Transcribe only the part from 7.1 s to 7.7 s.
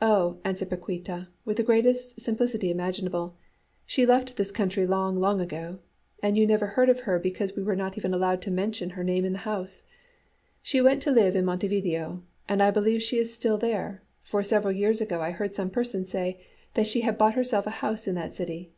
because we